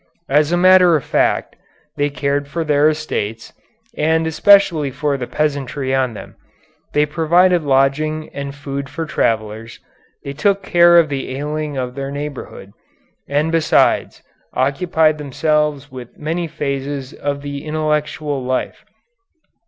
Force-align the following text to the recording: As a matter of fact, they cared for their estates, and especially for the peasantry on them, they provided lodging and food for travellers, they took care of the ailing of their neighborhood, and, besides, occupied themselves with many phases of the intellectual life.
As 0.29 0.51
a 0.51 0.57
matter 0.57 0.95
of 0.95 1.03
fact, 1.03 1.57
they 1.95 2.09
cared 2.09 2.47
for 2.47 2.63
their 2.63 2.89
estates, 2.89 3.53
and 3.95 4.25
especially 4.25 4.89
for 4.89 5.15
the 5.15 5.27
peasantry 5.27 5.93
on 5.93 6.15
them, 6.15 6.37
they 6.93 7.05
provided 7.05 7.61
lodging 7.61 8.27
and 8.33 8.55
food 8.55 8.89
for 8.89 9.05
travellers, 9.05 9.79
they 10.23 10.33
took 10.33 10.63
care 10.63 10.97
of 10.97 11.09
the 11.09 11.37
ailing 11.37 11.77
of 11.77 11.93
their 11.93 12.09
neighborhood, 12.09 12.71
and, 13.29 13.51
besides, 13.51 14.23
occupied 14.55 15.19
themselves 15.19 15.91
with 15.91 16.17
many 16.17 16.47
phases 16.47 17.13
of 17.13 17.43
the 17.43 17.63
intellectual 17.63 18.43
life. 18.43 18.83